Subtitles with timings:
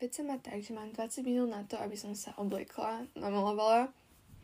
[0.00, 3.88] vec sa má tak, že mám 20 minút na to, aby som sa obliekla, namalovala,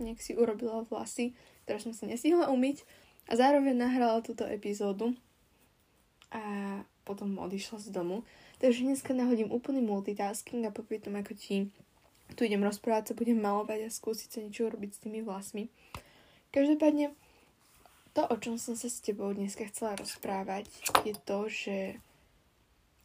[0.00, 2.82] nech si urobila vlasy, ktoré som si nestihla umyť
[3.30, 5.14] a zároveň nahrala túto epizódu
[6.32, 6.42] a
[7.04, 8.24] potom odišla z domu.
[8.58, 11.68] Takže dneska nahodím úplný multitasking a popri tom, ako ti
[12.32, 15.68] tu idem rozprávať, sa budem malovať a skúsiť sa niečo urobiť s tými vlasmi.
[16.48, 17.12] Každopádne,
[18.16, 20.68] to, o čom som sa s tebou dneska chcela rozprávať,
[21.04, 21.76] je to, že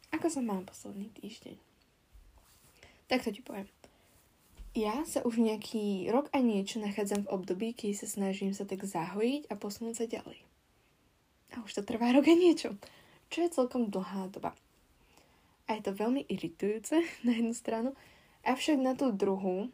[0.08, 1.67] ako som mám posledný týždeň.
[3.08, 3.68] Tak to ti poviem.
[4.76, 8.84] Ja sa už nejaký rok a niečo nachádzam v období, keď sa snažím sa tak
[8.84, 10.38] zahojiť a posunúť sa ďalej.
[11.56, 12.76] A už to trvá rok a niečo,
[13.32, 14.52] čo je celkom dlhá doba.
[15.66, 17.90] A je to veľmi iritujúce na jednu stranu,
[18.44, 19.72] avšak na tú druhú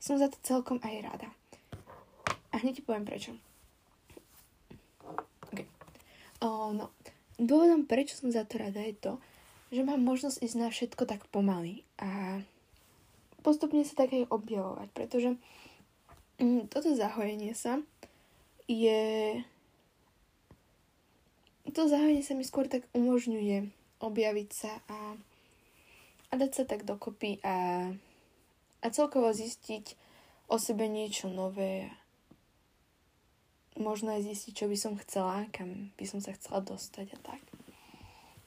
[0.00, 1.28] som za to celkom aj rada.
[2.52, 3.36] A hneď ti poviem prečo.
[5.52, 5.68] Okay.
[6.40, 6.92] O, no.
[7.34, 9.12] Dôvodom, prečo som za to rada, je to,
[9.74, 12.40] že mám možnosť ísť na všetko tak pomaly a
[13.44, 15.36] postupne sa tak aj objavovať, pretože
[16.40, 17.84] mm, toto zahojenie sa
[18.64, 19.38] je...
[21.68, 23.68] To zahojenie sa mi skôr tak umožňuje
[24.00, 25.16] objaviť sa a,
[26.28, 27.88] a dať sa tak dokopy a,
[28.80, 29.96] a celkovo zistiť
[30.48, 31.88] o sebe niečo nové.
[33.74, 37.42] Možno aj zistiť, čo by som chcela, kam by som sa chcela dostať a tak.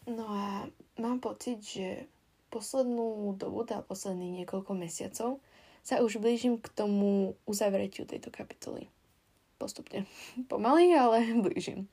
[0.07, 2.07] No a mám pocit, že
[2.47, 5.43] poslednú dobu, teda posledných niekoľko mesiacov,
[5.87, 8.91] sa už blížim k tomu uzavretiu tejto kapitoly.
[9.55, 10.03] Postupne.
[10.51, 11.87] Pomaly, ale blížim.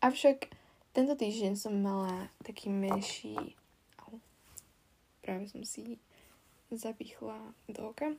[0.00, 0.52] Avšak
[0.96, 3.36] tento týždeň som mala taký menší...
[4.04, 4.20] Au,
[5.24, 6.00] práve som si
[6.70, 7.36] zapichla
[7.68, 8.12] do oka.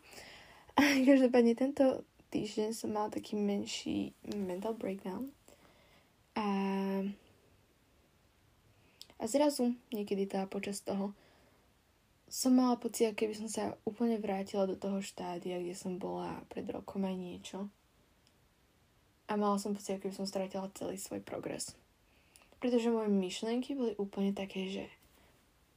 [1.09, 5.31] Každopádne tento týždeň som mala taký menší mental breakdown.
[6.35, 6.45] A,
[9.15, 11.15] a zrazu, niekedy tá počas toho,
[12.25, 16.65] som mala pocit, keby som sa úplne vrátila do toho štádia, kde som bola pred
[16.67, 17.59] rokom aj niečo.
[19.29, 21.77] A mala som pocit, keby som stratila celý svoj progres.
[22.59, 24.85] Pretože moje myšlenky boli úplne také, že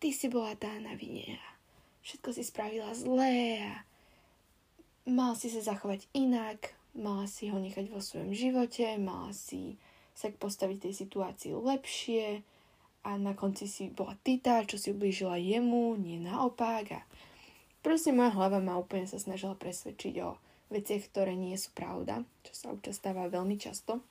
[0.02, 1.46] ty si bola tá na vine a
[2.02, 3.74] všetko si spravila zlé a
[5.06, 9.76] mal si sa zachovať inak, mala si ho nechať vo svojom živote, mala si
[10.16, 12.42] sa postaviť tej situácii lepšie
[13.08, 17.00] a na konci si bola ty tá, čo si ublížila jemu, nie naopak a
[17.80, 20.36] proste moja hlava ma úplne sa snažila presvedčiť o
[20.68, 24.04] veciach, ktoré nie sú pravda, čo sa občas stáva veľmi často.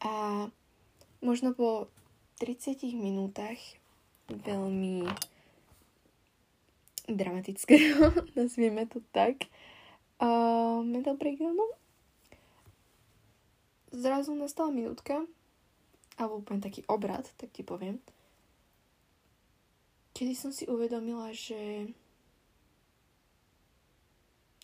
[0.00, 0.48] A
[1.20, 1.92] možno po
[2.40, 3.60] 30 minútach
[4.32, 5.04] veľmi
[7.12, 9.44] dramatického, nazvieme to tak,
[10.24, 11.68] uh, mental breakdownu,
[13.92, 15.28] zrazu nastala minútka,
[16.20, 18.00] alebo úplne taký obrad, tak ti poviem,
[20.12, 21.88] kedy som si uvedomila, že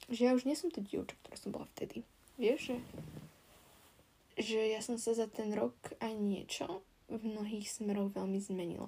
[0.09, 2.01] že ja už nie som to dievča, ktorá som bola vtedy.
[2.41, 2.77] Vieš, že
[4.39, 8.87] že ja som sa za ten rok aj niečo v mnohých smeroch veľmi zmenila.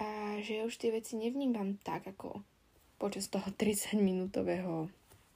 [0.00, 2.40] A že ja už tie veci nevnímam tak, ako
[2.96, 4.88] počas toho 30-minútového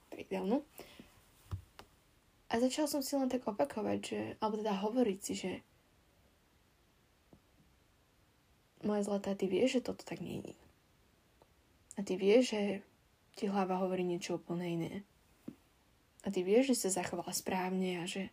[0.09, 0.65] breakdownu.
[2.51, 5.51] A začal som si len tak opakovať, že, alebo teda hovoriť si, že
[8.83, 10.59] moja zlatá, ty vieš, že toto tak není.
[11.95, 12.61] A ty vieš, že
[13.39, 14.93] ti hlava hovorí niečo úplne iné.
[16.21, 18.27] A ty vieš, že sa zachovala správne a že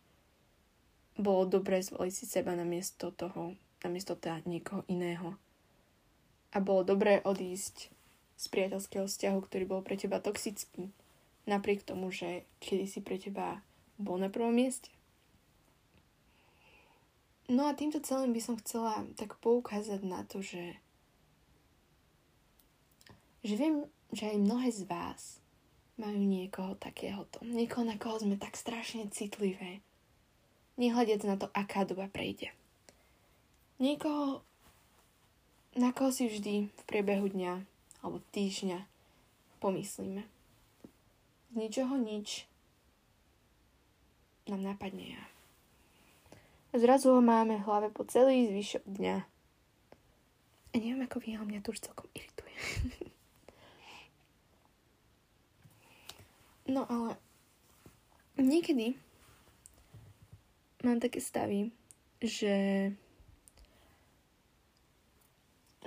[1.15, 5.39] bolo dobré zvoliť si seba namiesto toho, namiesto teda niekoho iného.
[6.51, 7.87] A bolo dobré odísť
[8.39, 10.91] z priateľského vzťahu, ktorý bol pre teba toxický,
[11.47, 13.63] napriek tomu, že kedy si pre teba
[13.99, 14.89] bol na prvom mieste.
[17.49, 20.77] No a týmto celým by som chcela tak poukázať na to, že,
[23.43, 25.41] že viem, že aj mnohé z vás
[25.99, 27.43] majú niekoho takéhoto.
[27.43, 29.83] Niekoho, na koho sme tak strašne citlivé.
[30.79, 32.55] Nehľadiac na to, aká doba prejde.
[33.81, 34.45] Niekoho,
[35.75, 37.65] na koho si vždy v priebehu dňa
[38.03, 38.79] alebo týždňa
[39.59, 40.23] pomyslíme.
[41.49, 42.48] Z ničoho nič
[44.49, 45.23] nám napadne ja.
[46.73, 49.17] Zrazu ho máme v hlave po celý zvyšok dňa.
[50.69, 52.55] A neviem, ako vy, ale mňa to už celkom irituje.
[56.69, 57.17] No ale
[58.37, 58.93] niekedy
[60.85, 61.73] mám také stavy,
[62.21, 62.53] že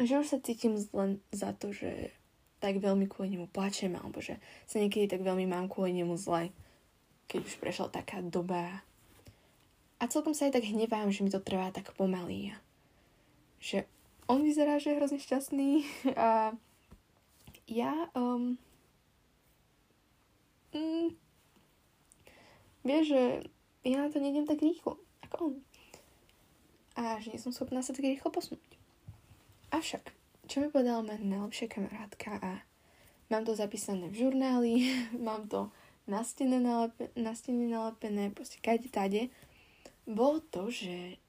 [0.03, 2.11] že už sa cítim len za to, že
[2.59, 6.51] tak veľmi kvôli nemu plačem, alebo že sa niekedy tak veľmi mám kvôli nemu zle,
[7.33, 8.85] keď už prešla taká doba.
[9.97, 12.53] A celkom sa aj tak hnevám, že mi to trvá tak pomaly.
[13.57, 13.89] Že
[14.29, 15.71] on vyzerá, že je hrozne šťastný
[16.21, 16.53] a
[17.65, 18.61] ja um,
[20.77, 21.17] mm,
[22.85, 23.23] vieš, že
[23.89, 25.57] ja na to nejdem tak rýchlo ako on.
[26.93, 28.77] A že nie som schopná sa tak rýchlo posunúť.
[29.73, 30.13] Avšak,
[30.45, 32.61] čo mi povedala moja najlepšia kamarátka a
[33.33, 35.73] mám to zapísané v žurnáli, mám to
[36.07, 39.31] na stene, nalepe, na stene nalepené, proste kade tade,
[40.07, 41.23] bolo to, že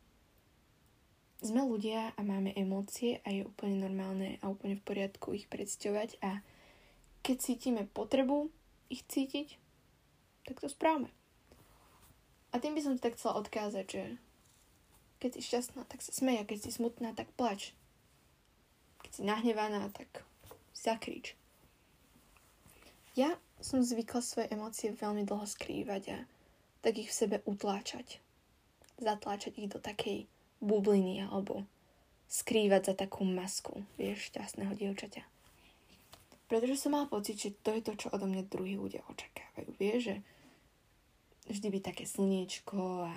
[1.44, 6.16] sme ľudia a máme emócie a je úplne normálne a úplne v poriadku ich predstavovať
[6.24, 6.40] a
[7.20, 8.48] keď cítime potrebu
[8.88, 9.60] ich cítiť,
[10.48, 11.12] tak to správame.
[12.56, 14.04] A tým by som tak chcela odkázať, že
[15.20, 17.72] keď si šťastná, tak sa smej a keď si smutná, tak plač.
[19.08, 20.24] Keď si nahnevaná, tak
[20.76, 21.36] zakrič.
[23.16, 26.20] Ja som zvykla svoje emócie veľmi dlho skrývať a
[26.84, 28.20] tak ich v sebe utláčať
[29.00, 30.30] zatláčať ich do takej
[30.62, 31.66] bubliny alebo
[32.30, 35.24] skrývať za takú masku, vieš, šťastného dievčaťa.
[36.50, 39.70] Pretože som mal pocit, že to je to, čo odo mňa druhí ľudia očakávajú.
[39.78, 40.16] Vieš, že
[41.50, 43.14] vždy byť také slniečko a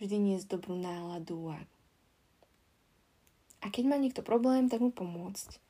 [0.00, 1.58] vždy niesť dobrú náladu a,
[3.60, 5.60] a keď má niekto problém, tak mu pomôcť.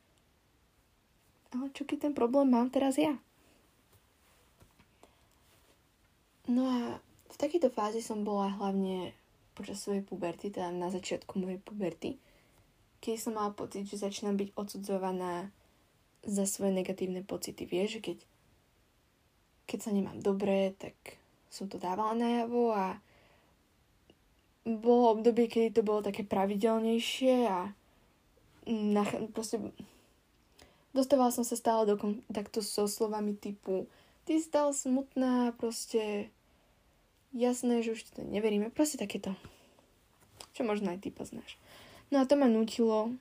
[1.55, 3.19] Ale čo keď ten problém mám teraz ja?
[6.47, 6.79] No a
[7.27, 9.11] v takejto fáze som bola hlavne
[9.59, 12.21] počas svojej puberty, teda na začiatku mojej puberty,
[13.03, 15.51] keď som mala pocit, že začínam byť odsudzovaná
[16.27, 17.67] za svoje negatívne pocity.
[17.67, 18.19] Vieš, že keď,
[19.67, 20.95] keď sa nemám dobre, tak
[21.51, 22.99] som to dávala najavo a
[24.67, 27.71] bolo obdobie, kedy to bolo také pravidelnejšie a
[28.67, 29.63] na, proste
[30.91, 33.87] dostávala som sa stále do kontaktu so slovami typu
[34.27, 36.29] ty si stále smutná, proste
[37.31, 38.75] jasné, že už to neveríme.
[38.75, 39.39] Proste takéto.
[40.53, 41.55] Čo možno aj ty poznáš.
[42.11, 43.15] No a to ma nutilo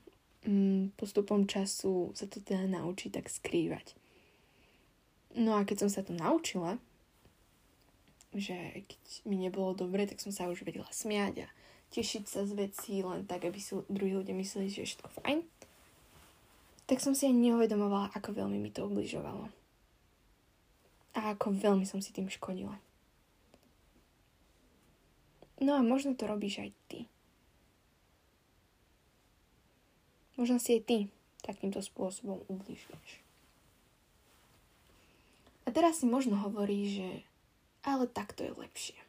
[0.50, 3.94] mm, postupom času sa to teda naučiť tak skrývať.
[5.36, 6.80] No a keď som sa to naučila,
[8.32, 8.56] že
[8.88, 11.48] keď mi nebolo dobre, tak som sa už vedela smiať a
[11.92, 15.40] tešiť sa z vecí len tak, aby si druhí ľudia mysleli, že je všetko fajn,
[16.86, 19.65] tak som si ani neuvedomovala, ako veľmi mi to ubližovalo.
[21.16, 22.76] A ako veľmi som si tým škodila.
[25.64, 27.00] No a možno to robíš aj ty.
[30.36, 30.98] Možno si aj ty
[31.40, 33.24] takýmto spôsobom ubližuješ.
[35.66, 37.10] A teraz si možno hovorí, že
[37.86, 39.00] ale takto je lepšie.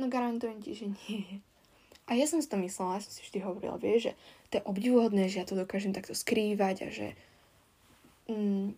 [0.00, 1.44] No garantujem ti, že nie.
[2.04, 4.12] A ja som si to myslela, ja som si vždy hovorila, vieš, že
[4.50, 7.08] to je obdivuhodné, že ja to dokážem takto skrývať a že
[8.28, 8.76] mm,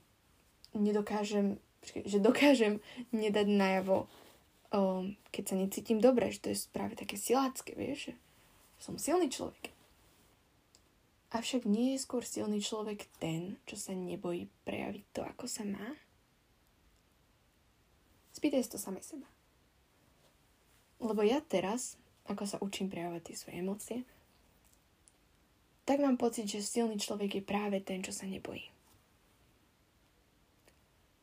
[0.77, 2.79] nedokážem, že dokážem
[3.11, 4.07] nedať najavo
[4.73, 8.15] um, keď sa necítim dobre, že to je práve také silácké, vieš, že
[8.83, 9.73] som silný človek.
[11.35, 15.99] Avšak nie je skôr silný človek ten, čo sa nebojí prejaviť to, ako sa má?
[18.33, 19.27] Spýtaj si to same seba.
[21.03, 22.01] Lebo ja teraz,
[22.31, 23.99] ako sa učím prejavovať tie svoje emócie,
[25.87, 28.76] tak mám pocit, že silný človek je práve ten, čo sa nebojí.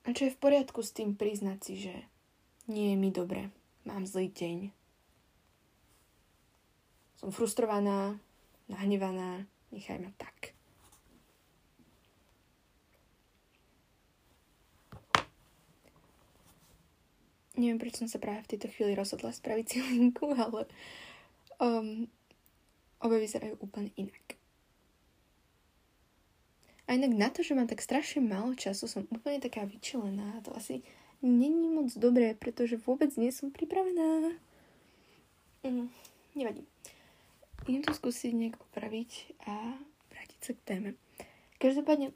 [0.03, 1.95] A čo je v poriadku s tým priznať si, že
[2.67, 3.47] nie je mi dobre.
[3.87, 4.57] Mám zlý deň.
[7.23, 8.19] Som frustrovaná,
[8.67, 9.47] nahnevaná.
[9.71, 10.53] Nechaj ma tak.
[17.53, 20.67] Neviem, prečo som sa práve v tejto chvíli rozhodla spraviť si linku, ale
[21.63, 22.09] um,
[22.99, 24.42] obe vyzerajú úplne inak.
[26.87, 30.43] A inak na to, že mám tak strašne málo času, som úplne taká vyčilená.
[30.43, 30.83] To asi
[31.23, 34.35] není moc dobré, pretože vôbec nie som pripravená.
[35.63, 35.87] Mm,
[36.35, 36.67] nevadí.
[37.63, 39.79] Idem to skúsiť nejak opraviť a
[40.11, 40.89] vrátiť sa k téme.
[41.63, 42.11] Každopádne,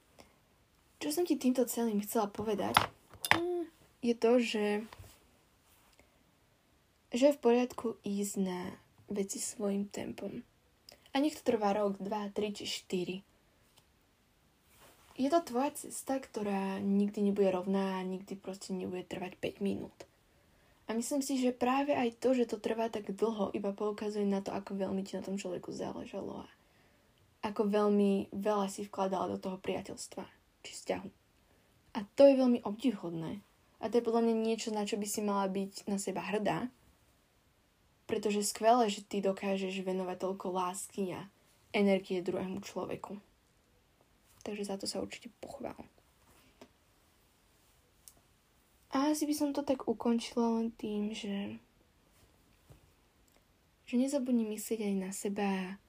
[0.99, 2.75] čo som ti týmto celým chcela povedať,
[3.31, 3.71] mm,
[4.03, 4.65] je to, že
[7.07, 8.75] že je v poriadku ísť na
[9.07, 10.43] veci svojim tempom.
[11.15, 13.23] A nech to trvá rok, dva, tri či štyri
[15.17, 20.05] je to tvoja cesta, ktorá nikdy nebude rovná a nikdy proste nebude trvať 5 minút.
[20.87, 24.39] A myslím si, že práve aj to, že to trvá tak dlho, iba poukazuje na
[24.39, 26.47] to, ako veľmi ti na tom človeku záležalo a
[27.43, 30.23] ako veľmi veľa si vkladala do toho priateľstva
[30.63, 31.09] či vzťahu.
[31.97, 33.41] A to je veľmi obdivhodné.
[33.81, 36.69] A to je podľa mňa niečo, na čo by si mala byť na seba hrdá,
[38.07, 41.27] pretože skvelé, že ty dokážeš venovať toľko lásky a
[41.75, 43.26] energie druhému človeku
[44.47, 45.75] takže za to sa určite pochvál.
[48.95, 51.59] A asi by som to tak ukončila len tým, že
[53.87, 55.79] že nezabudni myslieť aj na seba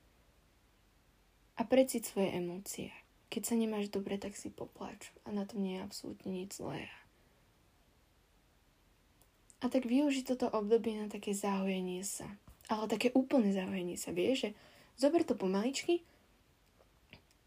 [1.59, 2.95] a preciť svoje emócie.
[3.27, 6.87] Keď sa nemáš dobre, tak si poplač a na tom nie je absolútne nič zlé.
[9.59, 12.31] A tak využiť toto obdobie na také zahojenie sa.
[12.71, 14.50] Ale také úplné zahojenie sa, vieš, že
[14.95, 16.07] zober to pomaličky,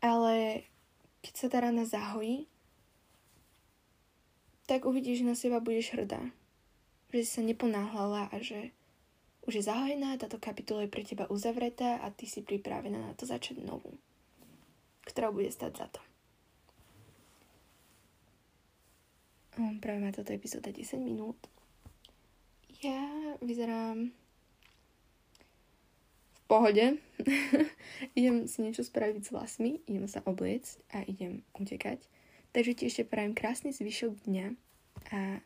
[0.03, 0.67] ale
[1.21, 2.49] keď sa tá rana zahojí,
[4.65, 6.21] tak uvidíš, že na seba budeš hrdá.
[7.13, 8.71] Že si sa neponáhlala a že
[9.45, 13.25] už je zahojená, táto kapitola je pre teba uzavretá a ty si pripravená na to
[13.25, 13.97] začať novú,
[15.09, 16.01] ktorá bude stať za to.
[19.81, 21.37] Práve má toto epizóda 10 minút.
[22.81, 23.01] Ja
[23.43, 24.15] vyzerám
[26.51, 26.99] pohode.
[28.19, 32.03] idem si niečo spraviť s vlasmi, idem sa obliecť a idem utekať.
[32.51, 34.47] Takže ti ešte prajem krásny zvyšok dňa
[35.15, 35.39] a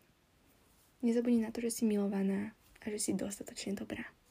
[1.06, 4.16] nezabudni na to, že si milovaná a že si dostatočne dobrá.